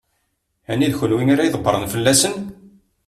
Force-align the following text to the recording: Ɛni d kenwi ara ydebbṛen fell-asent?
Ɛni 0.71 0.87
d 0.91 0.93
kenwi 0.99 1.23
ara 1.33 1.47
ydebbṛen 1.47 1.85
fell-asent? 1.93 2.39